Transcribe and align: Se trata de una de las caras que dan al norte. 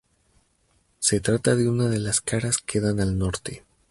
Se 0.97 1.19
trata 1.19 1.53
de 1.53 1.69
una 1.69 1.87
de 1.87 1.99
las 1.99 2.21
caras 2.21 2.57
que 2.57 2.79
dan 2.81 2.99
al 3.01 3.19
norte. 3.19 3.63